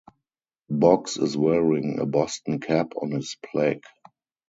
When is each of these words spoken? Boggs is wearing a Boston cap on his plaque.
Boggs 0.71 1.17
is 1.17 1.37
wearing 1.37 1.99
a 1.99 2.07
Boston 2.07 2.59
cap 2.59 2.93
on 2.99 3.11
his 3.11 3.37
plaque. 3.45 3.83